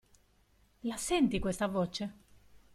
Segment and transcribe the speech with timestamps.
[0.83, 2.13] La senti questa voce?